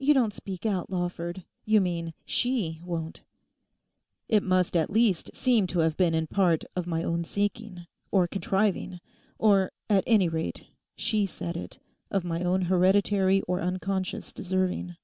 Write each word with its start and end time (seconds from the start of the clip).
'You 0.00 0.12
don't 0.12 0.32
speak 0.32 0.66
out, 0.66 0.90
Lawford; 0.90 1.44
you 1.64 1.80
mean 1.80 2.14
she 2.24 2.80
won't.' 2.84 3.20
'It 4.28 4.42
must 4.42 4.76
at 4.76 4.90
least 4.90 5.36
seem 5.36 5.68
to 5.68 5.78
have 5.78 5.96
been 5.96 6.14
in 6.16 6.26
part 6.26 6.64
of 6.74 6.88
my 6.88 7.04
own 7.04 7.22
seeking, 7.22 7.86
or 8.10 8.26
contriving; 8.26 8.98
or 9.38 9.70
at 9.88 10.02
any 10.04 10.28
rate—she 10.28 11.26
said 11.26 11.56
it—of 11.56 12.24
my 12.24 12.42
own 12.42 12.62
hereditary 12.62 13.40
or 13.42 13.60
unconscious 13.60 14.32
deserving. 14.32 14.96